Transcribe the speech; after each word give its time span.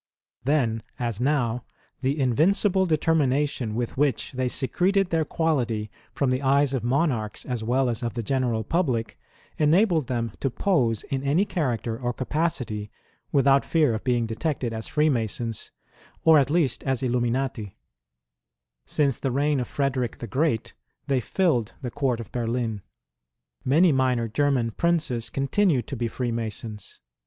Then, 0.45 0.81
as 0.97 1.21
now, 1.21 1.63
the 2.01 2.19
in 2.19 2.35
vmcible 2.35 2.87
determination 2.87 3.75
with 3.75 3.97
which 3.97 4.31
they 4.31 4.47
secreted 4.49 5.11
their 5.11 5.23
quality 5.23 5.91
from 6.11 6.31
the 6.31 6.41
eyes 6.41 6.73
of 6.73 6.83
monarchs 6.83 7.45
as 7.45 7.63
well 7.63 7.87
as 7.87 8.01
of 8.01 8.15
the 8.15 8.23
general 8.23 8.63
public, 8.63 9.19
enabled 9.59 10.07
them 10.07 10.31
to 10.39 10.49
iwse 10.49 11.03
in 11.11 11.21
any 11.21 11.45
character 11.45 11.99
or 11.99 12.13
capacity 12.13 12.89
without 13.31 13.63
fear 13.63 13.93
of 13.93 14.03
being 14.03 14.25
detected 14.25 14.73
as 14.73 14.87
Freemasons, 14.87 15.69
or 16.25 16.39
at 16.39 16.49
least 16.49 16.81
as 16.83 17.03
Illuminati, 17.03 17.77
Since 18.87 19.17
the 19.17 19.29
reign 19.29 19.59
of 19.59 19.67
Frederick 19.67 20.17
the 20.17 20.25
Great, 20.25 20.73
they 21.05 21.19
filled 21.21 21.73
the 21.83 21.91
Court 21.91 22.19
of 22.19 22.31
Berlin. 22.31 22.81
Many 23.63 23.91
minor 23.91 24.27
German 24.27 24.71
Princes 24.71 25.29
continued 25.29 25.85
to 25.85 25.95
be 25.95 26.07
Freemasons. 26.07 27.01